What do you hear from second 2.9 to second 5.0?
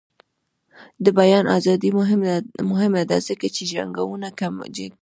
ده ځکه چې جنګونه کموي.